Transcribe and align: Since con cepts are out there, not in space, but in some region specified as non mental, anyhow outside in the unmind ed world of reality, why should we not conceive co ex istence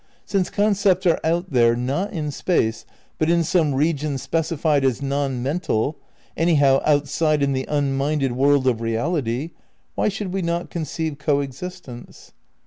Since 0.25 0.49
con 0.49 0.73
cepts 0.73 1.05
are 1.05 1.19
out 1.23 1.51
there, 1.51 1.75
not 1.75 2.11
in 2.11 2.31
space, 2.31 2.85
but 3.19 3.29
in 3.29 3.43
some 3.43 3.75
region 3.75 4.17
specified 4.17 4.83
as 4.83 4.99
non 4.99 5.43
mental, 5.43 5.95
anyhow 6.35 6.81
outside 6.83 7.43
in 7.43 7.53
the 7.53 7.67
unmind 7.67 8.23
ed 8.23 8.31
world 8.31 8.65
of 8.65 8.81
reality, 8.81 9.51
why 9.93 10.09
should 10.09 10.33
we 10.33 10.41
not 10.41 10.71
conceive 10.71 11.19
co 11.19 11.41
ex 11.41 11.57
istence 11.59 12.31